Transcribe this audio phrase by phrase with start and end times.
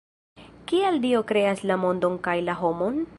[0.71, 3.03] Kial Dio kreas la mondon kaj la homon?